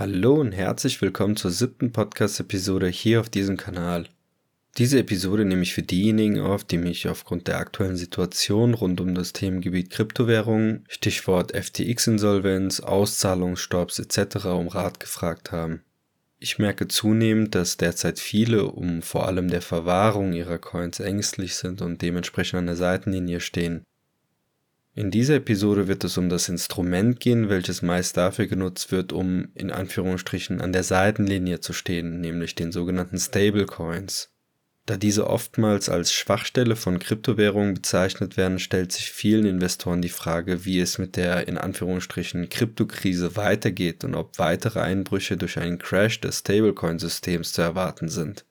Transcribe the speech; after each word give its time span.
Hallo 0.00 0.36
und 0.36 0.52
herzlich 0.52 1.02
willkommen 1.02 1.36
zur 1.36 1.50
siebten 1.50 1.92
Podcast-Episode 1.92 2.86
hier 2.88 3.20
auf 3.20 3.28
diesem 3.28 3.58
Kanal. 3.58 4.06
Diese 4.78 4.98
Episode 4.98 5.44
nehme 5.44 5.60
ich 5.60 5.74
für 5.74 5.82
diejenigen 5.82 6.40
auf, 6.40 6.64
die 6.64 6.78
mich 6.78 7.06
aufgrund 7.06 7.48
der 7.48 7.58
aktuellen 7.58 7.98
Situation 7.98 8.72
rund 8.72 9.02
um 9.02 9.14
das 9.14 9.34
Themengebiet 9.34 9.90
Kryptowährungen, 9.90 10.86
Stichwort 10.88 11.52
FTX-Insolvenz, 11.54 12.80
Auszahlungsstopps 12.80 13.98
etc. 13.98 14.46
um 14.46 14.68
Rat 14.68 15.00
gefragt 15.00 15.52
haben. 15.52 15.82
Ich 16.38 16.58
merke 16.58 16.88
zunehmend, 16.88 17.54
dass 17.54 17.76
derzeit 17.76 18.18
viele 18.18 18.68
um 18.68 19.02
vor 19.02 19.26
allem 19.28 19.48
der 19.48 19.60
Verwahrung 19.60 20.32
ihrer 20.32 20.58
Coins 20.58 20.98
ängstlich 21.00 21.56
sind 21.56 21.82
und 21.82 22.00
dementsprechend 22.00 22.60
an 22.60 22.66
der 22.66 22.76
Seitenlinie 22.76 23.40
stehen. 23.40 23.84
In 24.92 25.12
dieser 25.12 25.36
Episode 25.36 25.86
wird 25.86 26.02
es 26.02 26.18
um 26.18 26.28
das 26.28 26.48
Instrument 26.48 27.20
gehen, 27.20 27.48
welches 27.48 27.80
meist 27.80 28.16
dafür 28.16 28.48
genutzt 28.48 28.90
wird, 28.90 29.12
um 29.12 29.48
in 29.54 29.70
Anführungsstrichen 29.70 30.60
an 30.60 30.72
der 30.72 30.82
Seitenlinie 30.82 31.60
zu 31.60 31.72
stehen, 31.72 32.20
nämlich 32.20 32.56
den 32.56 32.72
sogenannten 32.72 33.18
Stablecoins. 33.18 34.30
Da 34.86 34.96
diese 34.96 35.28
oftmals 35.28 35.88
als 35.88 36.12
Schwachstelle 36.12 36.74
von 36.74 36.98
Kryptowährungen 36.98 37.74
bezeichnet 37.74 38.36
werden, 38.36 38.58
stellt 38.58 38.90
sich 38.90 39.12
vielen 39.12 39.46
Investoren 39.46 40.02
die 40.02 40.08
Frage, 40.08 40.64
wie 40.64 40.80
es 40.80 40.98
mit 40.98 41.14
der 41.14 41.46
in 41.46 41.58
Anführungsstrichen 41.58 42.48
Kryptokrise 42.48 43.36
weitergeht 43.36 44.02
und 44.02 44.16
ob 44.16 44.40
weitere 44.40 44.80
Einbrüche 44.80 45.36
durch 45.36 45.58
einen 45.58 45.78
Crash 45.78 46.20
des 46.20 46.40
Stablecoin-Systems 46.40 47.52
zu 47.52 47.62
erwarten 47.62 48.08
sind. 48.08 48.44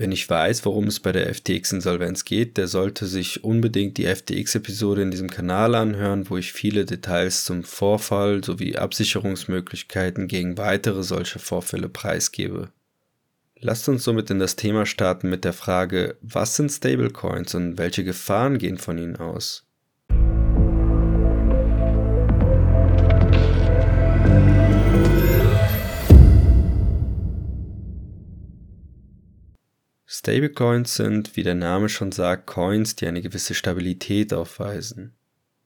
Wer 0.00 0.08
nicht 0.08 0.30
weiß, 0.30 0.64
worum 0.64 0.86
es 0.86 0.98
bei 0.98 1.12
der 1.12 1.26
FTX-Insolvenz 1.34 2.24
geht, 2.24 2.56
der 2.56 2.68
sollte 2.68 3.04
sich 3.04 3.44
unbedingt 3.44 3.98
die 3.98 4.06
FTX-Episode 4.06 5.02
in 5.02 5.10
diesem 5.10 5.28
Kanal 5.28 5.74
anhören, 5.74 6.30
wo 6.30 6.38
ich 6.38 6.54
viele 6.54 6.86
Details 6.86 7.44
zum 7.44 7.64
Vorfall 7.64 8.42
sowie 8.42 8.76
Absicherungsmöglichkeiten 8.76 10.26
gegen 10.26 10.56
weitere 10.56 11.02
solche 11.02 11.38
Vorfälle 11.38 11.90
preisgebe. 11.90 12.70
Lasst 13.58 13.90
uns 13.90 14.02
somit 14.02 14.30
in 14.30 14.38
das 14.38 14.56
Thema 14.56 14.86
starten 14.86 15.28
mit 15.28 15.44
der 15.44 15.52
Frage, 15.52 16.16
was 16.22 16.56
sind 16.56 16.70
Stablecoins 16.70 17.54
und 17.54 17.76
welche 17.76 18.02
Gefahren 18.02 18.56
gehen 18.56 18.78
von 18.78 18.96
ihnen 18.96 19.16
aus? 19.16 19.66
Stablecoins 30.20 30.96
sind, 30.96 31.34
wie 31.38 31.44
der 31.44 31.54
Name 31.54 31.88
schon 31.88 32.12
sagt, 32.12 32.46
Coins, 32.46 32.94
die 32.94 33.06
eine 33.06 33.22
gewisse 33.22 33.54
Stabilität 33.54 34.34
aufweisen. 34.34 35.14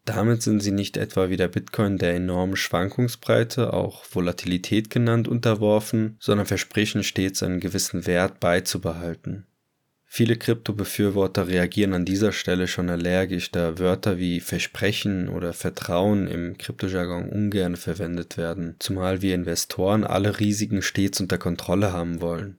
Damit 0.04 0.42
sind 0.42 0.60
sie 0.60 0.70
nicht 0.70 0.96
etwa 0.96 1.28
wie 1.28 1.36
der 1.36 1.48
Bitcoin 1.48 1.98
der 1.98 2.14
enormen 2.14 2.54
Schwankungsbreite, 2.54 3.72
auch 3.72 4.04
Volatilität 4.08 4.90
genannt, 4.90 5.26
unterworfen, 5.26 6.16
sondern 6.20 6.46
versprechen 6.46 7.02
stets 7.02 7.42
einen 7.42 7.58
gewissen 7.58 8.06
Wert 8.06 8.38
beizubehalten. 8.38 9.44
Viele 10.04 10.36
Krypto-Befürworter 10.36 11.48
reagieren 11.48 11.92
an 11.92 12.04
dieser 12.04 12.30
Stelle 12.30 12.68
schon 12.68 12.90
allergisch, 12.90 13.50
da 13.50 13.80
Wörter 13.80 14.18
wie 14.18 14.38
Versprechen 14.38 15.28
oder 15.30 15.52
Vertrauen 15.52 16.28
im 16.28 16.58
Kryptojargon 16.58 17.28
ungern 17.28 17.74
verwendet 17.74 18.36
werden, 18.36 18.76
zumal 18.78 19.20
wir 19.20 19.34
Investoren 19.34 20.04
alle 20.04 20.38
Risiken 20.38 20.80
stets 20.80 21.20
unter 21.20 21.38
Kontrolle 21.38 21.92
haben 21.92 22.20
wollen. 22.20 22.58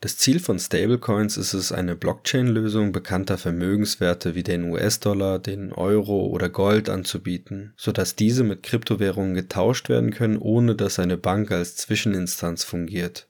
Das 0.00 0.16
Ziel 0.16 0.38
von 0.38 0.60
Stablecoins 0.60 1.36
ist 1.36 1.54
es, 1.54 1.72
eine 1.72 1.96
Blockchain-Lösung 1.96 2.92
bekannter 2.92 3.36
Vermögenswerte 3.36 4.36
wie 4.36 4.44
den 4.44 4.70
US-Dollar, 4.70 5.40
den 5.40 5.72
Euro 5.72 6.26
oder 6.26 6.48
Gold 6.48 6.88
anzubieten, 6.88 7.72
sodass 7.76 8.14
diese 8.14 8.44
mit 8.44 8.62
Kryptowährungen 8.62 9.34
getauscht 9.34 9.88
werden 9.88 10.12
können, 10.12 10.38
ohne 10.38 10.76
dass 10.76 11.00
eine 11.00 11.16
Bank 11.16 11.50
als 11.50 11.74
Zwischeninstanz 11.74 12.62
fungiert. 12.62 13.26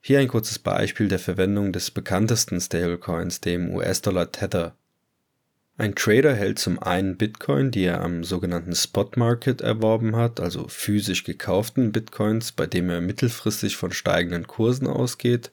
Hier 0.00 0.18
ein 0.18 0.26
kurzes 0.26 0.58
Beispiel 0.58 1.06
der 1.06 1.20
Verwendung 1.20 1.72
des 1.72 1.92
bekanntesten 1.92 2.60
Stablecoins, 2.60 3.40
dem 3.40 3.72
US-Dollar 3.72 4.32
Tether. 4.32 4.74
Ein 5.76 5.94
Trader 5.94 6.34
hält 6.34 6.58
zum 6.58 6.82
einen 6.82 7.16
Bitcoin, 7.16 7.70
die 7.70 7.84
er 7.84 8.00
am 8.00 8.24
sogenannten 8.24 8.74
Spot 8.74 9.08
Market 9.14 9.60
erworben 9.60 10.16
hat, 10.16 10.40
also 10.40 10.66
physisch 10.66 11.22
gekauften 11.22 11.92
Bitcoins, 11.92 12.50
bei 12.50 12.66
dem 12.66 12.90
er 12.90 13.00
mittelfristig 13.00 13.76
von 13.76 13.92
steigenden 13.92 14.48
Kursen 14.48 14.88
ausgeht, 14.88 15.52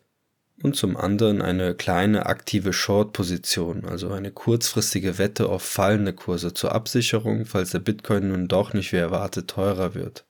und 0.62 0.76
zum 0.76 0.98
anderen 0.98 1.42
eine 1.42 1.76
kleine 1.76 2.26
aktive 2.26 2.74
Short-Position, 2.74 3.86
also 3.86 4.12
eine 4.12 4.32
kurzfristige 4.32 5.18
Wette 5.18 5.50
auf 5.50 5.64
fallende 5.64 6.14
Kurse 6.14 6.54
zur 6.54 6.74
Absicherung, 6.74 7.46
falls 7.46 7.72
der 7.72 7.80
Bitcoin 7.80 8.30
nun 8.30 8.48
doch 8.48 8.74
nicht 8.74 8.92
wie 8.94 8.98
erwartet 8.98 9.50
teurer 9.50 9.96
wird. 9.96 10.26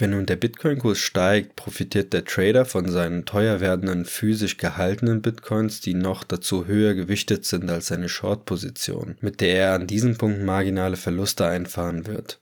Wenn 0.00 0.10
nun 0.10 0.26
der 0.26 0.36
Bitcoin-Kurs 0.36 0.98
steigt, 0.98 1.56
profitiert 1.56 2.12
der 2.12 2.24
Trader 2.24 2.64
von 2.64 2.88
seinen 2.88 3.24
teuer 3.24 3.60
werdenden 3.60 4.04
physisch 4.04 4.56
gehaltenen 4.56 5.22
Bitcoins, 5.22 5.80
die 5.80 5.94
noch 5.94 6.22
dazu 6.22 6.66
höher 6.66 6.94
gewichtet 6.94 7.44
sind 7.44 7.68
als 7.68 7.88
seine 7.88 8.08
Short-Position, 8.08 9.16
mit 9.20 9.40
der 9.40 9.56
er 9.56 9.74
an 9.74 9.88
diesem 9.88 10.16
Punkt 10.16 10.40
marginale 10.42 10.96
Verluste 10.96 11.46
einfahren 11.46 12.06
wird. 12.06 12.40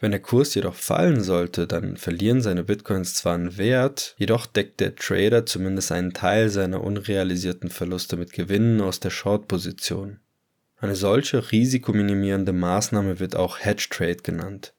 Wenn 0.00 0.12
der 0.12 0.20
Kurs 0.20 0.54
jedoch 0.54 0.74
fallen 0.74 1.22
sollte, 1.22 1.66
dann 1.66 1.98
verlieren 1.98 2.40
seine 2.40 2.64
Bitcoins 2.64 3.14
zwar 3.14 3.34
an 3.34 3.58
Wert, 3.58 4.14
jedoch 4.16 4.46
deckt 4.46 4.80
der 4.80 4.96
Trader 4.96 5.44
zumindest 5.44 5.92
einen 5.92 6.14
Teil 6.14 6.48
seiner 6.48 6.82
unrealisierten 6.82 7.68
Verluste 7.68 8.16
mit 8.16 8.32
Gewinnen 8.32 8.80
aus 8.80 9.00
der 9.00 9.10
Short-Position. 9.10 10.20
Eine 10.78 10.96
solche 10.96 11.52
risikominimierende 11.52 12.54
Maßnahme 12.54 13.20
wird 13.20 13.36
auch 13.36 13.58
Hedge 13.58 13.88
Trade 13.90 14.22
genannt. 14.22 14.72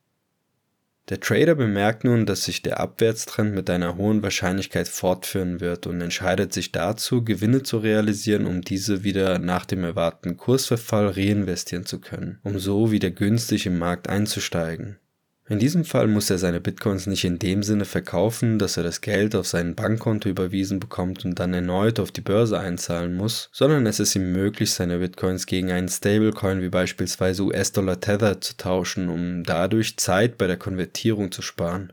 Der 1.10 1.20
Trader 1.20 1.54
bemerkt 1.54 2.04
nun, 2.04 2.26
dass 2.26 2.46
sich 2.46 2.64
der 2.64 2.80
Abwärtstrend 2.80 3.54
mit 3.54 3.70
einer 3.70 3.98
hohen 3.98 4.24
Wahrscheinlichkeit 4.24 4.88
fortführen 4.88 5.60
wird 5.60 5.86
und 5.86 6.02
entscheidet 6.02 6.54
sich 6.54 6.72
dazu, 6.72 7.24
Gewinne 7.24 7.62
zu 7.62 7.80
realisieren, 7.80 8.48
um 8.48 8.62
diese 8.62 9.04
wieder 9.04 9.38
nach 9.38 9.66
dem 9.66 9.84
erwarteten 9.84 10.38
Kursverfall 10.38 11.10
reinvestieren 11.10 11.86
zu 11.86 12.00
können, 12.00 12.40
um 12.44 12.58
so 12.58 12.92
wieder 12.92 13.12
günstig 13.12 13.66
im 13.68 13.78
Markt 13.78 14.10
einzusteigen. 14.10 15.01
In 15.52 15.60
diesem 15.60 15.84
Fall 15.84 16.08
muss 16.08 16.30
er 16.30 16.38
seine 16.38 16.62
Bitcoins 16.62 17.08
nicht 17.08 17.26
in 17.26 17.38
dem 17.38 17.62
Sinne 17.62 17.84
verkaufen, 17.84 18.58
dass 18.58 18.78
er 18.78 18.84
das 18.84 19.02
Geld 19.02 19.36
auf 19.36 19.46
sein 19.48 19.76
Bankkonto 19.76 20.30
überwiesen 20.30 20.80
bekommt 20.80 21.26
und 21.26 21.38
dann 21.42 21.54
erneut 21.54 22.00
auf 22.00 22.10
die 22.10 22.22
Börse 22.22 22.58
einzahlen 22.58 23.16
muss, 23.16 23.50
sondern 23.52 23.86
es 23.86 24.00
ist 24.00 24.16
ihm 24.16 24.32
möglich, 24.32 24.72
seine 24.72 25.00
Bitcoins 25.00 25.48
gegen 25.48 25.70
einen 25.70 25.90
Stablecoin 25.90 26.62
wie 26.62 26.70
beispielsweise 26.70 27.44
US-Dollar 27.44 28.00
Tether 28.00 28.40
zu 28.40 28.56
tauschen, 28.56 29.10
um 29.10 29.44
dadurch 29.44 29.98
Zeit 29.98 30.38
bei 30.38 30.48
der 30.48 30.56
Konvertierung 30.56 31.34
zu 31.34 31.42
sparen. 31.42 31.92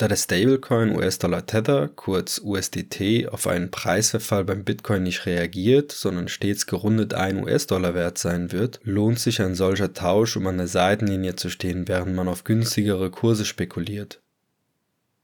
Da 0.00 0.08
der 0.08 0.16
Stablecoin 0.16 0.96
US-Dollar 0.96 1.44
Tether, 1.44 1.88
kurz 1.94 2.40
USDT, 2.42 3.28
auf 3.28 3.46
einen 3.46 3.70
Preisverfall 3.70 4.44
beim 4.46 4.64
Bitcoin 4.64 5.02
nicht 5.02 5.26
reagiert, 5.26 5.92
sondern 5.92 6.28
stets 6.28 6.64
gerundet 6.64 7.12
ein 7.12 7.44
US-Dollar 7.44 7.94
wert 7.94 8.16
sein 8.16 8.50
wird, 8.50 8.80
lohnt 8.82 9.18
sich 9.18 9.42
ein 9.42 9.54
solcher 9.54 9.92
Tausch, 9.92 10.38
um 10.38 10.46
an 10.46 10.56
der 10.56 10.68
Seitenlinie 10.68 11.36
zu 11.36 11.50
stehen, 11.50 11.86
während 11.86 12.16
man 12.16 12.28
auf 12.28 12.44
günstigere 12.44 13.10
Kurse 13.10 13.44
spekuliert. 13.44 14.22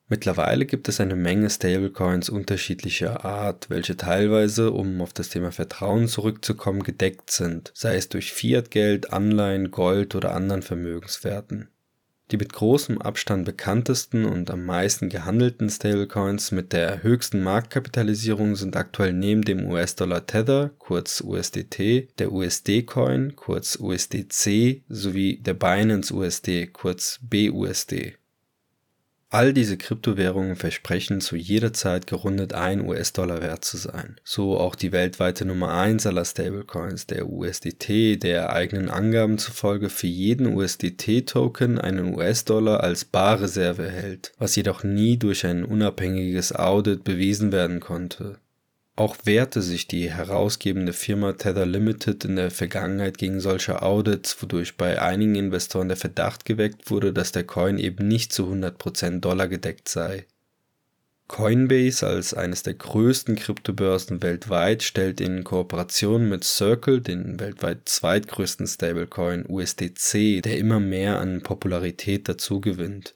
Mittlerweile 0.09 0.67
gibt 0.67 0.91
es 0.91 1.01
eine 1.01 1.17
Menge 1.17 1.49
Stablecoins 1.49 2.29
unterschiedlicher 2.29 3.25
Art, 3.25 3.71
welche 3.71 3.97
teilweise, 3.97 4.73
um 4.73 5.01
auf 5.01 5.15
das 5.15 5.31
Thema 5.31 5.53
Vertrauen 5.53 6.07
zurückzukommen, 6.07 6.83
gedeckt 6.83 7.31
sind, 7.31 7.73
sei 7.75 7.97
es 7.97 8.11
durch 8.11 8.31
Fiatgeld, 8.31 9.11
Anleihen, 9.11 9.71
Gold 9.71 10.15
oder 10.15 10.35
anderen 10.35 10.61
Vermögenswerten. 10.61 11.71
Die 12.33 12.37
mit 12.37 12.53
großem 12.53 13.01
Abstand 13.01 13.45
bekanntesten 13.45 14.25
und 14.25 14.51
am 14.51 14.65
meisten 14.65 15.09
gehandelten 15.09 15.71
Stablecoins 15.71 16.51
mit 16.51 16.73
der 16.73 17.05
höchsten 17.05 17.41
Marktkapitalisierung 17.41 18.57
sind 18.57 18.77
aktuell 18.77 19.13
neben 19.13 19.43
dem 19.43 19.65
US-Dollar 19.65 20.27
Tether, 20.27 20.73
kurz 20.79 21.21
USDT, 21.21 22.09
der 22.19 22.33
USD-Coin, 22.33 23.37
kurz 23.37 23.77
USDC, 23.77 24.83
sowie 24.89 25.39
der 25.39 25.55
Binance 25.55 26.13
USD, 26.13 26.67
kurz 26.67 27.21
BUSD. 27.23 28.17
All 29.29 29.53
diese 29.53 29.77
Kryptowährungen 29.77 30.55
versprechen 30.55 31.21
zu 31.21 31.35
jeder 31.35 31.73
Zeit 31.73 32.07
gerundet 32.07 32.53
ein 32.53 32.81
US-Dollar 32.81 33.43
wert 33.43 33.65
zu 33.65 33.77
sein. 33.77 34.21
So 34.23 34.57
auch 34.57 34.77
die 34.77 34.93
weltweite 34.93 35.45
Nummer 35.45 35.73
1 35.73 36.07
aller 36.07 36.25
Stablecoins, 36.25 37.09
der 37.09 37.29
USDT, 37.29 38.23
der 38.23 38.53
eigenen 38.53 38.89
Angaben 38.89 39.39
zufolge 39.39 39.89
für 39.89 40.07
jeden 40.07 40.47
USDT-Token 40.55 41.79
einen 41.79 42.15
US-Dollar 42.15 42.85
als 42.85 43.05
Barreserve 43.05 43.87
erhält, 43.87 44.33
was 44.39 44.55
jedoch 44.55 44.85
nie 44.85 45.17
durch 45.19 45.45
ein 45.45 45.65
unabhängiges 45.65 46.55
Audit 46.55 47.03
bewiesen 47.03 47.51
werden 47.51 47.81
konnte. 47.81 48.39
Auch 48.97 49.19
wehrte 49.25 49.61
sich 49.61 49.87
die 49.87 50.11
herausgebende 50.11 50.95
Firma 50.95 51.35
Tether 51.35 51.67
Limited 51.67 52.25
in 52.25 52.37
der 52.37 52.51
Vergangenheit 52.51 53.19
gegen 53.19 53.41
solche 53.41 53.83
Audits, 53.83 54.41
wodurch 54.43 54.79
bei 54.79 55.03
einigen 55.03 55.35
Investoren 55.35 55.89
der 55.89 55.99
Verdacht 55.99 56.47
geweckt 56.47 56.91
wurde, 56.91 57.13
dass 57.13 57.31
der 57.31 57.45
Coin 57.45 57.79
eben 57.79 58.09
nicht 58.09 58.33
zu 58.33 58.45
100% 58.45 59.21
Dollar 59.21 59.49
gedeckt 59.49 59.91
sei. 59.91 60.27
Coinbase 61.29 62.07
als 62.07 62.33
eines 62.33 62.63
der 62.63 62.75
größten 62.75 63.37
Kryptobörsen 63.37 64.23
weltweit 64.23 64.83
stellt 64.83 65.21
in 65.21 65.45
Kooperation 65.45 66.29
mit 66.29 66.45
Circle 66.45 67.03
den 67.03 67.39
weltweit 67.39 67.89
zweitgrößten 67.89 68.67
Stablecoin 68.67 69.45
USDC, 69.47 70.41
der 70.43 70.57
immer 70.57 70.81
mehr 70.81 71.19
an 71.19 71.43
Popularität 71.43 72.29
dazugewinnt. 72.29 73.15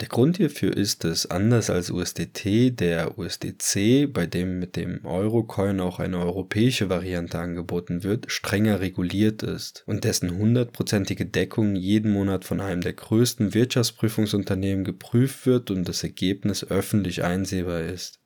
Der 0.00 0.08
Grund 0.08 0.38
hierfür 0.38 0.76
ist, 0.76 1.04
dass 1.04 1.26
anders 1.26 1.70
als 1.70 1.88
USDT 1.88 2.70
der 2.70 3.16
USDC, 3.16 4.12
bei 4.12 4.26
dem 4.26 4.58
mit 4.58 4.74
dem 4.74 5.04
Eurocoin 5.04 5.78
auch 5.78 6.00
eine 6.00 6.18
europäische 6.18 6.88
Variante 6.88 7.38
angeboten 7.38 8.02
wird, 8.02 8.30
strenger 8.30 8.80
reguliert 8.80 9.44
ist 9.44 9.84
und 9.86 10.02
dessen 10.02 10.36
hundertprozentige 10.36 11.26
Deckung 11.26 11.76
jeden 11.76 12.10
Monat 12.10 12.44
von 12.44 12.60
einem 12.60 12.80
der 12.80 12.94
größten 12.94 13.54
Wirtschaftsprüfungsunternehmen 13.54 14.84
geprüft 14.84 15.46
wird 15.46 15.70
und 15.70 15.88
das 15.88 16.02
Ergebnis 16.02 16.64
öffentlich 16.64 17.22
einsehbar 17.22 17.82
ist. 17.82 18.23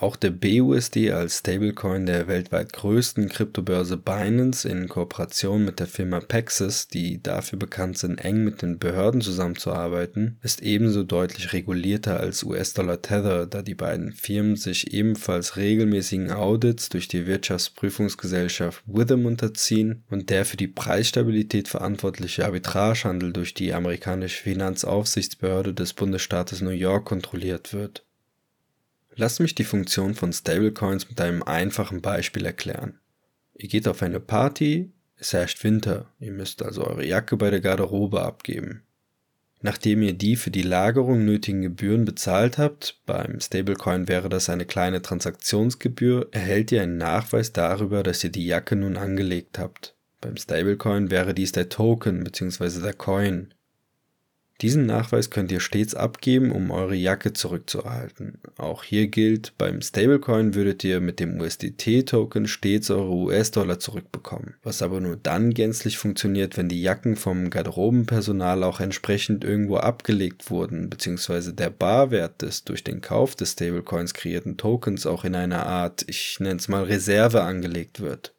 Auch 0.00 0.14
der 0.14 0.30
BUSD 0.30 1.10
als 1.10 1.40
Stablecoin 1.40 2.06
der 2.06 2.28
weltweit 2.28 2.72
größten 2.72 3.28
Kryptobörse 3.28 3.96
Binance 3.96 4.68
in 4.68 4.88
Kooperation 4.88 5.64
mit 5.64 5.80
der 5.80 5.88
Firma 5.88 6.20
Paxos, 6.20 6.86
die 6.86 7.20
dafür 7.20 7.58
bekannt 7.58 7.98
sind, 7.98 8.18
eng 8.18 8.44
mit 8.44 8.62
den 8.62 8.78
Behörden 8.78 9.20
zusammenzuarbeiten, 9.20 10.38
ist 10.40 10.62
ebenso 10.62 11.02
deutlich 11.02 11.52
regulierter 11.52 12.20
als 12.20 12.44
US-Dollar 12.44 13.02
Tether, 13.02 13.46
da 13.46 13.62
die 13.62 13.74
beiden 13.74 14.12
Firmen 14.12 14.54
sich 14.54 14.94
ebenfalls 14.94 15.56
regelmäßigen 15.56 16.30
Audits 16.30 16.90
durch 16.90 17.08
die 17.08 17.26
Wirtschaftsprüfungsgesellschaft 17.26 18.84
Witham 18.86 19.26
unterziehen 19.26 20.04
und 20.10 20.30
der 20.30 20.44
für 20.44 20.56
die 20.56 20.68
Preisstabilität 20.68 21.66
verantwortliche 21.66 22.44
Arbitragehandel 22.44 23.32
durch 23.32 23.52
die 23.52 23.74
amerikanische 23.74 24.44
Finanzaufsichtsbehörde 24.44 25.74
des 25.74 25.92
Bundesstaates 25.92 26.60
New 26.60 26.70
York 26.70 27.04
kontrolliert 27.04 27.72
wird. 27.72 28.04
Lass 29.20 29.40
mich 29.40 29.56
die 29.56 29.64
Funktion 29.64 30.14
von 30.14 30.32
Stablecoins 30.32 31.08
mit 31.08 31.20
einem 31.20 31.42
einfachen 31.42 32.00
Beispiel 32.00 32.46
erklären. 32.46 33.00
Ihr 33.56 33.68
geht 33.68 33.88
auf 33.88 34.00
eine 34.00 34.20
Party, 34.20 34.92
es 35.16 35.32
herrscht 35.32 35.64
Winter, 35.64 36.06
ihr 36.20 36.30
müsst 36.30 36.62
also 36.62 36.86
eure 36.86 37.04
Jacke 37.04 37.36
bei 37.36 37.50
der 37.50 37.60
Garderobe 37.60 38.22
abgeben. 38.22 38.84
Nachdem 39.60 40.02
ihr 40.02 40.12
die 40.12 40.36
für 40.36 40.52
die 40.52 40.62
Lagerung 40.62 41.24
nötigen 41.24 41.62
Gebühren 41.62 42.04
bezahlt 42.04 42.58
habt, 42.58 43.00
beim 43.06 43.40
Stablecoin 43.40 44.06
wäre 44.06 44.28
das 44.28 44.48
eine 44.50 44.66
kleine 44.66 45.02
Transaktionsgebühr, 45.02 46.28
erhält 46.30 46.70
ihr 46.70 46.82
einen 46.82 46.96
Nachweis 46.96 47.52
darüber, 47.52 48.04
dass 48.04 48.22
ihr 48.22 48.30
die 48.30 48.46
Jacke 48.46 48.76
nun 48.76 48.96
angelegt 48.96 49.58
habt. 49.58 49.96
Beim 50.20 50.36
Stablecoin 50.36 51.10
wäre 51.10 51.34
dies 51.34 51.50
der 51.50 51.68
Token 51.68 52.22
bzw. 52.22 52.80
der 52.80 52.94
Coin. 52.94 53.52
Diesen 54.60 54.86
Nachweis 54.86 55.30
könnt 55.30 55.52
ihr 55.52 55.60
stets 55.60 55.94
abgeben, 55.94 56.50
um 56.50 56.72
eure 56.72 56.96
Jacke 56.96 57.32
zurückzuerhalten. 57.32 58.38
Auch 58.56 58.82
hier 58.82 59.06
gilt, 59.06 59.56
beim 59.56 59.80
Stablecoin 59.80 60.56
würdet 60.56 60.82
ihr 60.82 60.98
mit 60.98 61.20
dem 61.20 61.40
USDT-Token 61.40 62.48
stets 62.48 62.90
eure 62.90 63.12
US-Dollar 63.12 63.78
zurückbekommen, 63.78 64.56
was 64.64 64.82
aber 64.82 65.00
nur 65.00 65.16
dann 65.16 65.54
gänzlich 65.54 65.96
funktioniert, 65.96 66.56
wenn 66.56 66.68
die 66.68 66.82
Jacken 66.82 67.14
vom 67.14 67.50
Garderobenpersonal 67.50 68.64
auch 68.64 68.80
entsprechend 68.80 69.44
irgendwo 69.44 69.76
abgelegt 69.76 70.50
wurden, 70.50 70.90
beziehungsweise 70.90 71.54
der 71.54 71.70
Barwert 71.70 72.42
des 72.42 72.64
durch 72.64 72.82
den 72.82 73.00
Kauf 73.00 73.36
des 73.36 73.52
Stablecoins 73.52 74.12
kreierten 74.12 74.56
Tokens 74.56 75.06
auch 75.06 75.24
in 75.24 75.36
einer 75.36 75.66
Art, 75.66 76.04
ich 76.08 76.40
nenne 76.40 76.56
es 76.56 76.66
mal 76.66 76.82
Reserve 76.82 77.42
angelegt 77.42 78.00
wird. 78.00 78.34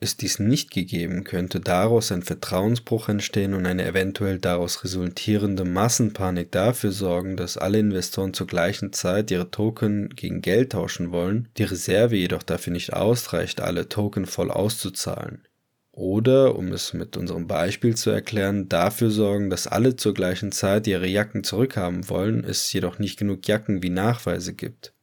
Ist 0.00 0.22
dies 0.22 0.38
nicht 0.38 0.70
gegeben, 0.70 1.24
könnte 1.24 1.58
daraus 1.58 2.12
ein 2.12 2.22
Vertrauensbruch 2.22 3.08
entstehen 3.08 3.52
und 3.52 3.66
eine 3.66 3.84
eventuell 3.84 4.38
daraus 4.38 4.84
resultierende 4.84 5.64
Massenpanik 5.64 6.52
dafür 6.52 6.92
sorgen, 6.92 7.36
dass 7.36 7.56
alle 7.56 7.80
Investoren 7.80 8.32
zur 8.32 8.46
gleichen 8.46 8.92
Zeit 8.92 9.32
ihre 9.32 9.50
Token 9.50 10.10
gegen 10.10 10.40
Geld 10.40 10.70
tauschen 10.70 11.10
wollen, 11.10 11.48
die 11.56 11.64
Reserve 11.64 12.14
jedoch 12.14 12.44
dafür 12.44 12.72
nicht 12.72 12.92
ausreicht, 12.92 13.60
alle 13.60 13.88
Token 13.88 14.26
voll 14.26 14.52
auszuzahlen. 14.52 15.48
Oder, 15.90 16.54
um 16.54 16.70
es 16.70 16.94
mit 16.94 17.16
unserem 17.16 17.48
Beispiel 17.48 17.96
zu 17.96 18.10
erklären, 18.10 18.68
dafür 18.68 19.10
sorgen, 19.10 19.50
dass 19.50 19.66
alle 19.66 19.96
zur 19.96 20.14
gleichen 20.14 20.52
Zeit 20.52 20.86
ihre 20.86 21.08
Jacken 21.08 21.42
zurückhaben 21.42 22.08
wollen, 22.08 22.44
es 22.44 22.72
jedoch 22.72 23.00
nicht 23.00 23.18
genug 23.18 23.48
Jacken 23.48 23.82
wie 23.82 23.90
Nachweise 23.90 24.54
gibt. 24.54 24.94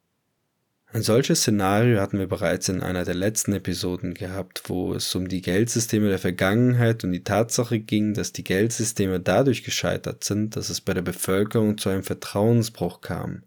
Ein 0.96 1.02
solches 1.02 1.40
Szenario 1.40 2.00
hatten 2.00 2.18
wir 2.18 2.26
bereits 2.26 2.70
in 2.70 2.82
einer 2.82 3.04
der 3.04 3.14
letzten 3.14 3.52
Episoden 3.52 4.14
gehabt, 4.14 4.62
wo 4.70 4.94
es 4.94 5.14
um 5.14 5.28
die 5.28 5.42
Geldsysteme 5.42 6.08
der 6.08 6.18
Vergangenheit 6.18 7.04
und 7.04 7.12
die 7.12 7.22
Tatsache 7.22 7.80
ging, 7.80 8.14
dass 8.14 8.32
die 8.32 8.44
Geldsysteme 8.44 9.20
dadurch 9.20 9.62
gescheitert 9.62 10.24
sind, 10.24 10.56
dass 10.56 10.70
es 10.70 10.80
bei 10.80 10.94
der 10.94 11.02
Bevölkerung 11.02 11.76
zu 11.76 11.90
einem 11.90 12.02
Vertrauensbruch 12.02 13.02
kam. 13.02 13.42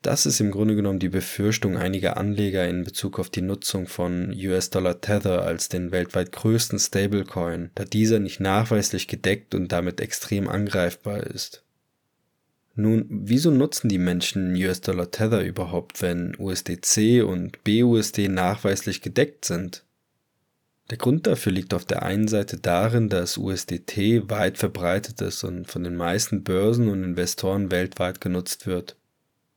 Das 0.00 0.24
ist 0.24 0.40
im 0.40 0.50
Grunde 0.50 0.76
genommen 0.76 0.98
die 0.98 1.10
Befürchtung 1.10 1.76
einiger 1.76 2.16
Anleger 2.16 2.66
in 2.66 2.84
Bezug 2.84 3.18
auf 3.18 3.28
die 3.28 3.42
Nutzung 3.42 3.86
von 3.86 4.32
US-Dollar 4.34 5.02
Tether 5.02 5.42
als 5.42 5.68
den 5.68 5.92
weltweit 5.92 6.32
größten 6.32 6.78
Stablecoin, 6.78 7.70
da 7.74 7.84
dieser 7.84 8.18
nicht 8.18 8.40
nachweislich 8.40 9.08
gedeckt 9.08 9.54
und 9.54 9.72
damit 9.72 10.00
extrem 10.00 10.48
angreifbar 10.48 11.22
ist. 11.26 11.67
Nun, 12.80 13.06
wieso 13.10 13.50
nutzen 13.50 13.88
die 13.88 13.98
Menschen 13.98 14.54
US-Dollar 14.54 15.10
Tether 15.10 15.44
überhaupt, 15.44 16.00
wenn 16.00 16.36
USDC 16.38 17.24
und 17.24 17.64
BUSD 17.64 18.28
nachweislich 18.28 19.02
gedeckt 19.02 19.46
sind? 19.46 19.82
Der 20.88 20.96
Grund 20.96 21.26
dafür 21.26 21.50
liegt 21.50 21.74
auf 21.74 21.84
der 21.84 22.04
einen 22.04 22.28
Seite 22.28 22.56
darin, 22.56 23.08
dass 23.08 23.36
USDT 23.36 24.30
weit 24.30 24.58
verbreitet 24.58 25.20
ist 25.22 25.42
und 25.42 25.66
von 25.66 25.82
den 25.82 25.96
meisten 25.96 26.44
Börsen 26.44 26.88
und 26.88 27.02
Investoren 27.02 27.72
weltweit 27.72 28.20
genutzt 28.20 28.68
wird. 28.68 28.94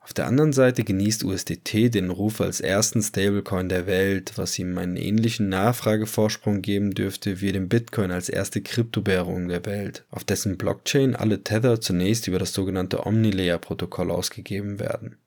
Auf 0.04 0.14
der 0.16 0.26
anderen 0.26 0.52
Seite 0.52 0.84
genießt 0.84 1.24
USDT 1.24 1.94
den 1.94 2.10
Ruf 2.10 2.42
als 2.42 2.60
ersten 2.60 3.04
Stablecoin 3.04 3.70
der 3.70 3.86
Welt, 3.86 4.34
was 4.36 4.58
ihm 4.58 4.76
einen 4.80 4.98
ähnlichen 4.98 5.48
Nachfragevorsprung 5.48 6.64
geben 6.64 6.96
dürfte 6.96 7.40
wie 7.40 7.52
dem 7.52 7.70
Bitcoin 7.70 8.10
als 8.10 8.28
erste 8.28 8.62
Kryptowährung 8.62 9.48
der 9.48 9.64
Welt, 9.68 10.04
auf 10.10 10.24
dessen 10.24 10.58
Blockchain 10.58 11.16
alle 11.16 11.44
Tether 11.44 11.80
zunächst 11.80 12.28
über 12.28 12.40
das 12.40 12.54
sogenannte 12.54 13.06
Omnilayer-Protokoll 13.06 14.10
ausgegeben 14.10 14.80
werden. 14.80 15.18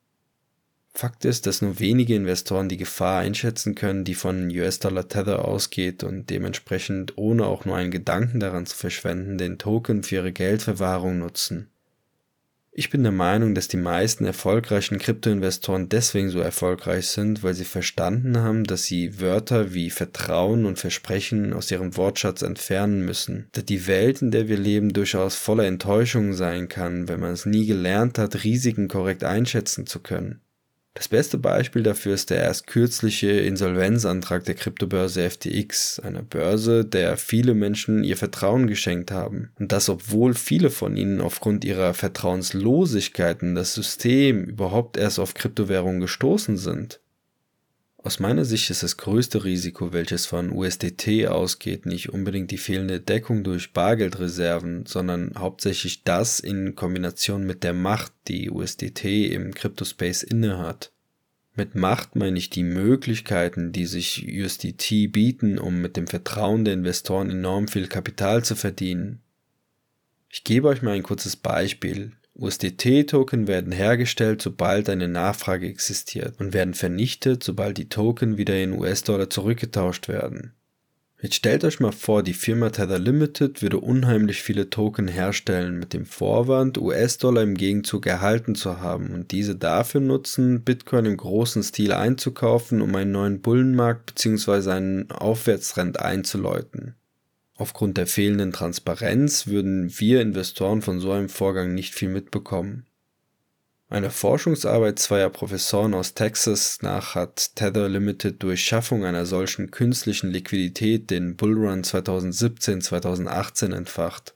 Fakt 0.93 1.25
ist, 1.25 1.47
dass 1.47 1.63
nur 1.63 1.79
wenige 1.79 2.17
Investoren 2.17 2.69
die 2.69 2.77
Gefahr 2.77 3.21
einschätzen 3.21 3.77
können, 3.77 4.05
die 4.05 4.15
von 4.15 4.49
US-Dollar 4.49 5.09
Tether 5.09 5.45
ausgeht 5.45 6.03
und 6.03 6.31
dementsprechend 6.31 7.17
ohne 7.17 7.47
auch 7.47 7.65
nur 7.65 7.77
einen 7.77 7.91
Gedanken 7.93 8.41
daran 8.41 8.67
zu 8.67 8.77
verschwenden, 8.77 9.39
den 9.39 9.59
Token 9.59 10.03
für 10.03 10.17
ihre 10.17 10.33
Geldverwahrung 10.33 11.19
nutzen. 11.19 11.71
Ich 12.77 12.91
bin 12.91 13.05
der 13.05 13.13
Meinung, 13.13 13.55
dass 13.55 13.69
die 13.69 13.77
meisten 13.77 14.25
erfolgreichen 14.25 14.99
Kryptoinvestoren 14.99 15.89
deswegen 15.89 16.31
so 16.31 16.41
erfolgreich 16.41 17.07
sind, 17.07 17.45
weil 17.45 17.55
sie 17.55 17.65
verstanden 17.65 18.39
haben, 18.39 18.65
dass 18.65 18.83
sie 18.83 19.21
Wörter 19.21 19.75
wie 19.75 19.91
Vertrauen 19.91 20.67
und 20.67 20.81
Versprechen 20.81 21.53
aus 21.53 21.71
ihrem 21.71 21.97
Wortschatz 21.97 22.43
entfernen 22.43 23.05
müssen, 23.05 23.47
da 23.53 23.63
die 23.63 23.87
Welt, 23.87 24.23
in 24.23 24.33
der 24.33 24.49
wir 24.49 24.59
leben, 24.59 24.93
durchaus 24.93 25.37
voller 25.37 25.67
Enttäuschungen 25.67 26.35
sein 26.35 26.69
kann, 26.69 27.07
wenn 27.07 27.21
man 27.21 27.31
es 27.31 27.47
nie 27.47 27.65
gelernt 27.65 28.19
hat, 28.19 28.43
Risiken 28.43 28.89
korrekt 28.89 29.23
einschätzen 29.23 29.87
zu 29.87 30.01
können. 30.01 30.41
Das 30.95 31.09
beste 31.09 31.39
Beispiel 31.39 31.83
dafür 31.83 32.15
ist 32.15 32.31
der 32.31 32.43
erst 32.45 32.69
kürzliche 32.69 33.29
Insolvenzantrag 33.29 34.45
der 34.45 34.55
Kryptobörse 34.55 35.29
FTX, 35.29 35.99
einer 35.99 36.23
Börse, 36.23 36.85
der 36.85 37.17
viele 37.17 37.55
Menschen 37.55 38.05
ihr 38.05 38.17
Vertrauen 38.17 38.69
geschenkt 38.69 39.11
haben. 39.11 39.51
Und 39.59 39.73
das 39.73 39.89
obwohl 39.89 40.35
viele 40.35 40.71
von 40.71 40.97
ihnen 40.97 41.21
aufgrund 41.21 41.65
ihrer 41.65 41.95
Vertrauenslosigkeit 41.95 43.43
in 43.43 43.57
das 43.57 43.75
System 43.75 44.45
überhaupt 44.45 44.97
erst 44.97 45.19
auf 45.19 45.35
Kryptowährungen 45.35 46.01
gestoßen 46.01 46.57
sind. 46.57 47.01
Aus 48.05 48.21
meiner 48.21 48.45
Sicht 48.45 48.69
ist 48.69 48.83
das 48.83 48.99
größte 48.99 49.45
Risiko, 49.45 49.95
welches 49.95 50.27
von 50.27 50.51
USDT 50.51 51.27
ausgeht, 51.27 51.87
nicht 51.87 52.11
unbedingt 52.11 52.51
die 52.51 52.59
fehlende 52.59 53.01
Deckung 53.01 53.45
durch 53.45 53.73
Bargeldreserven, 53.73 54.85
sondern 54.85 55.33
hauptsächlich 55.39 56.05
das 56.05 56.39
in 56.39 56.75
Kombination 56.75 57.47
mit 57.47 57.65
der 57.65 57.73
Macht, 57.73 58.13
die 58.29 58.51
USDT 58.51 59.33
im 59.33 59.55
Cryptospace 59.55 60.23
innehat. 60.23 60.93
Mit 61.55 61.77
Macht 61.77 62.15
meine 62.15 62.37
ich 62.37 62.51
die 62.51 62.63
Möglichkeiten, 62.63 63.73
die 63.73 63.87
sich 63.87 64.27
USDT 64.29 65.11
bieten, 65.11 65.59
um 65.59 65.81
mit 65.81 65.97
dem 65.97 66.07
Vertrauen 66.07 66.67
der 66.67 66.75
Investoren 66.75 67.31
enorm 67.31 67.69
viel 67.69 67.87
Kapital 67.87 68.45
zu 68.45 68.55
verdienen. 68.55 69.21
Ich 70.29 70.45
gebe 70.45 70.69
euch 70.69 70.83
mal 70.83 70.93
ein 70.93 71.03
kurzes 71.03 71.37
Beispiel. 71.37 72.13
USDT-Token 72.37 73.47
werden 73.47 73.73
hergestellt, 73.73 74.43
sobald 74.43 74.89
eine 74.89 75.07
Nachfrage 75.07 75.69
existiert 75.69 76.41
und 76.41 76.53
werden 76.53 76.75
vernichtet, 76.75 77.45
sobald 77.45 77.79
die 77.79 77.89
Token 77.89 78.37
wieder 78.37 78.61
in 78.61 78.73
US-Dollar 78.73 79.31
zurückgetauscht 79.31 80.09
werden. 80.09 80.53
Jetzt 81.25 81.37
stellt 81.37 81.65
euch 81.65 81.81
mal 81.81 81.93
vor, 81.93 82.23
die 82.23 82.35
Firma 82.35 82.69
Tether 82.69 82.99
Limited 82.99 83.63
würde 83.63 83.79
unheimlich 83.79 84.43
viele 84.43 84.69
Token 84.69 85.09
herstellen 85.09 85.79
mit 85.79 85.95
dem 85.95 86.05
Vorwand, 86.05 86.77
US-Dollar 86.77 87.43
im 87.43 87.55
Gegenzug 87.55 88.07
erhalten 88.07 88.55
zu 88.55 88.81
haben 88.81 89.15
und 89.15 89.31
diese 89.31 89.57
dafür 89.57 90.03
nutzen, 90.03 90.65
Bitcoin 90.65 91.07
im 91.07 91.17
großen 91.17 91.63
Stil 91.63 91.93
einzukaufen, 91.93 92.83
um 92.83 92.95
einen 92.95 93.13
neuen 93.13 93.41
Bullenmarkt 93.41 94.07
bzw. 94.15 94.71
einen 94.71 95.11
Aufwärtstrend 95.11 95.99
einzuläuten. 95.99 96.95
Aufgrund 97.57 97.97
der 97.97 98.07
fehlenden 98.07 98.53
Transparenz 98.53 99.47
würden 99.47 99.99
wir 99.99 100.21
Investoren 100.21 100.83
von 100.83 100.99
so 101.01 101.13
einem 101.13 101.29
Vorgang 101.29 101.73
nicht 101.75 101.95
viel 101.95 102.09
mitbekommen. 102.09 102.87
Eine 103.89 104.11
Forschungsarbeit 104.11 104.99
zweier 104.99 105.31
Professoren 105.31 105.95
aus 105.95 106.15
Texas 106.15 106.79
nach 106.83 107.15
hat 107.15 107.55
Tether 107.55 107.89
Limited 107.89 108.43
durch 108.43 108.65
Schaffung 108.65 109.05
einer 109.05 109.25
solchen 109.25 109.71
künstlichen 109.71 110.31
Liquidität 110.31 111.11
den 111.11 111.37
Bullrun 111.37 111.83
2017-2018 111.83 113.73
entfacht. 113.73 114.35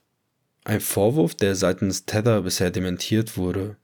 Ein 0.63 0.79
Vorwurf, 0.79 1.35
der 1.35 1.55
seitens 1.55 2.05
Tether 2.05 2.43
bisher 2.43 2.71
dementiert 2.71 3.35
wurde. 3.35 3.75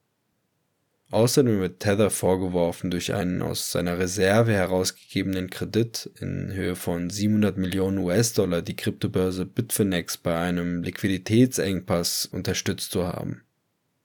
Außerdem 1.12 1.60
wird 1.60 1.82
Tether 1.82 2.10
vorgeworfen, 2.10 2.90
durch 2.90 3.14
einen 3.14 3.42
aus 3.42 3.72
seiner 3.72 4.00
Reserve 4.00 4.52
herausgegebenen 4.52 5.50
Kredit 5.50 6.10
in 6.20 6.52
Höhe 6.52 6.76
von 6.76 7.10
700 7.10 7.58
Millionen 7.58 8.00
US-Dollar 8.00 8.62
die 8.62 8.76
Kryptobörse 8.76 9.46
Bitfinex 9.46 10.18
bei 10.18 10.38
einem 10.38 10.84
Liquiditätsengpass 10.84 12.26
unterstützt 12.26 12.92
zu 12.92 13.08
haben. 13.08 13.44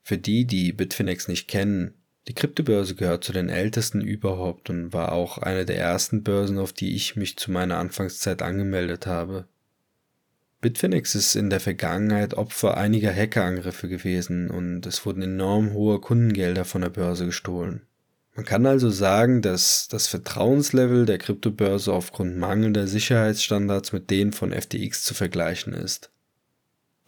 Für 0.03 0.19
die, 0.19 0.45
die 0.45 0.73
Bitfinex 0.73 1.27
nicht 1.27 1.49
kennen, 1.49 1.95
die 2.29 2.35
Kryptobörse 2.35 2.95
gehört 2.95 3.25
zu 3.25 3.33
den 3.33 3.49
ältesten 3.49 4.03
überhaupt 4.03 4.69
und 4.69 4.93
war 4.93 5.13
auch 5.13 5.39
eine 5.39 5.65
der 5.65 5.79
ersten 5.79 6.23
Börsen, 6.23 6.59
auf 6.59 6.73
die 6.73 6.95
ich 6.95 7.17
mich 7.17 7.39
zu 7.39 7.51
meiner 7.51 7.79
Anfangszeit 7.79 8.43
angemeldet 8.43 9.07
habe. 9.07 9.47
Bitfinex 10.61 11.15
ist 11.15 11.37
in 11.37 11.49
der 11.49 11.61
Vergangenheit 11.61 12.35
Opfer 12.35 12.77
einiger 12.77 13.15
Hackerangriffe 13.15 13.89
gewesen 13.89 14.51
und 14.51 14.85
es 14.85 15.07
wurden 15.07 15.23
enorm 15.23 15.73
hohe 15.73 16.01
Kundengelder 16.01 16.67
von 16.67 16.83
der 16.83 16.91
Börse 16.91 17.25
gestohlen. 17.25 17.87
Man 18.35 18.45
kann 18.45 18.67
also 18.67 18.91
sagen, 18.91 19.43
dass 19.43 19.89
das 19.89 20.07
Vertrauenslevel 20.07 21.07
der 21.07 21.19
Kryptobörse 21.19 21.93
aufgrund 21.93 22.37
mangelnder 22.37 22.87
Sicherheitsstandards 22.87 23.93
mit 23.93 24.11
denen 24.11 24.33
von 24.33 24.53
FTX 24.53 25.03
zu 25.03 25.15
vergleichen 25.15 25.73
ist. 25.73 26.11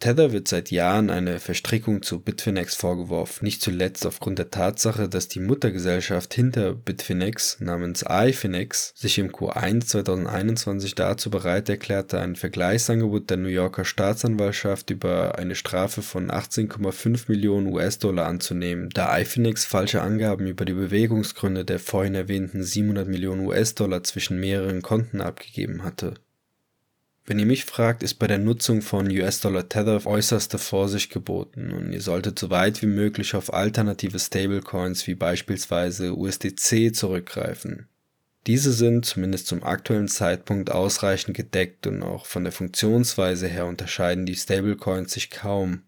Tether 0.03 0.33
wird 0.33 0.49
seit 0.49 0.69
Jahren 0.69 1.09
eine 1.09 1.39
Verstrickung 1.39 2.01
zu 2.01 2.19
Bitfinex 2.19 2.75
vorgeworfen, 2.75 3.45
nicht 3.45 3.61
zuletzt 3.61 4.05
aufgrund 4.05 4.37
der 4.37 4.51
Tatsache, 4.51 5.07
dass 5.07 5.29
die 5.29 5.39
Muttergesellschaft 5.39 6.33
hinter 6.33 6.73
Bitfinex 6.73 7.61
namens 7.61 8.03
iFinex 8.05 8.91
sich 8.97 9.17
im 9.17 9.31
Q1 9.31 9.85
2021 9.85 10.95
dazu 10.95 11.29
bereit 11.29 11.69
erklärte, 11.69 12.19
ein 12.19 12.35
Vergleichsangebot 12.35 13.29
der 13.29 13.37
New 13.37 13.47
Yorker 13.47 13.85
Staatsanwaltschaft 13.85 14.89
über 14.89 15.39
eine 15.39 15.55
Strafe 15.55 16.01
von 16.01 16.29
18,5 16.29 17.29
Millionen 17.29 17.67
US-Dollar 17.67 18.25
anzunehmen, 18.25 18.89
da 18.93 19.17
iFinex 19.17 19.63
falsche 19.63 20.01
Angaben 20.01 20.47
über 20.47 20.65
die 20.65 20.73
Bewegungsgründe 20.73 21.63
der 21.63 21.79
vorhin 21.79 22.15
erwähnten 22.15 22.61
700 22.61 23.07
Millionen 23.07 23.45
US-Dollar 23.47 24.03
zwischen 24.03 24.37
mehreren 24.37 24.81
Konten 24.81 25.21
abgegeben 25.21 25.85
hatte 25.85 26.15
wenn 27.25 27.39
ihr 27.39 27.45
mich 27.45 27.63
fragt, 27.63 28.03
ist 28.03 28.15
bei 28.15 28.27
der 28.27 28.37
Nutzung 28.37 28.81
von 28.81 29.09
US-Dollar 29.09 29.69
Tether 29.69 30.05
äußerste 30.05 30.57
Vorsicht 30.57 31.09
geboten 31.11 31.71
und 31.71 31.93
ihr 31.93 32.01
solltet 32.01 32.37
so 32.37 32.49
weit 32.49 32.81
wie 32.81 32.87
möglich 32.87 33.33
auf 33.35 33.53
alternative 33.53 34.19
Stablecoins 34.19 35.07
wie 35.07 35.15
beispielsweise 35.15 36.17
USDC 36.17 36.93
zurückgreifen. 36.93 37.87
Diese 38.45 38.73
sind 38.73 39.05
zumindest 39.05 39.47
zum 39.47 39.63
aktuellen 39.63 40.09
Zeitpunkt 40.09 40.69
ausreichend 40.69 41.37
gedeckt 41.37 41.87
und 41.87 42.03
auch 42.03 42.25
von 42.25 42.43
der 42.43 42.51
Funktionsweise 42.51 43.47
her 43.47 43.67
unterscheiden 43.67 44.25
die 44.25 44.35
Stablecoins 44.35 45.13
sich 45.13 45.29
kaum. 45.29 45.83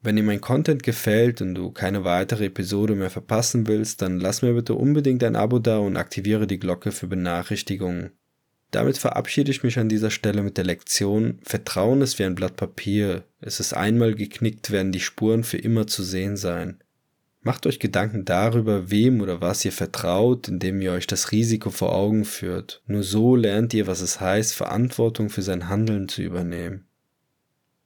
Wenn 0.00 0.16
dir 0.16 0.22
mein 0.22 0.40
Content 0.40 0.82
gefällt 0.82 1.42
und 1.42 1.54
du 1.54 1.70
keine 1.70 2.04
weitere 2.04 2.46
Episode 2.46 2.94
mehr 2.94 3.10
verpassen 3.10 3.66
willst, 3.66 4.00
dann 4.00 4.18
lass 4.18 4.40
mir 4.40 4.54
bitte 4.54 4.74
unbedingt 4.74 5.22
ein 5.24 5.36
Abo 5.36 5.58
da 5.58 5.76
und 5.76 5.98
aktiviere 5.98 6.46
die 6.46 6.58
Glocke 6.58 6.90
für 6.90 7.06
Benachrichtigungen. 7.06 8.12
Damit 8.72 8.96
verabschiede 8.96 9.50
ich 9.50 9.62
mich 9.62 9.78
an 9.78 9.90
dieser 9.90 10.10
Stelle 10.10 10.42
mit 10.42 10.56
der 10.56 10.64
Lektion, 10.64 11.38
Vertrauen 11.44 12.00
ist 12.00 12.18
wie 12.18 12.24
ein 12.24 12.34
Blatt 12.34 12.56
Papier, 12.56 13.22
es 13.40 13.60
ist 13.60 13.74
einmal 13.74 14.14
geknickt, 14.14 14.70
werden 14.70 14.92
die 14.92 15.00
Spuren 15.00 15.44
für 15.44 15.58
immer 15.58 15.86
zu 15.86 16.02
sehen 16.02 16.38
sein. 16.38 16.78
Macht 17.42 17.66
euch 17.66 17.80
Gedanken 17.80 18.24
darüber, 18.24 18.90
wem 18.90 19.20
oder 19.20 19.42
was 19.42 19.64
ihr 19.64 19.72
vertraut, 19.72 20.48
indem 20.48 20.80
ihr 20.80 20.92
euch 20.92 21.06
das 21.06 21.32
Risiko 21.32 21.68
vor 21.70 21.94
Augen 21.94 22.24
führt. 22.24 22.82
Nur 22.86 23.02
so 23.02 23.36
lernt 23.36 23.74
ihr, 23.74 23.86
was 23.86 24.00
es 24.00 24.20
heißt, 24.20 24.54
Verantwortung 24.54 25.28
für 25.28 25.42
sein 25.42 25.68
Handeln 25.68 26.08
zu 26.08 26.22
übernehmen. 26.22 26.86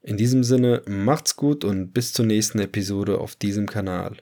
In 0.03 0.17
diesem 0.17 0.45
Sinne, 0.45 0.83
macht's 0.87 1.35
gut 1.35 1.65
und 1.65 1.95
bis 1.95 2.13
zur 2.13 2.27
nächsten 2.27 2.61
Episode 2.61 3.19
auf 3.19 3.35
diesem 3.35 3.67
Kanal. 3.67 4.19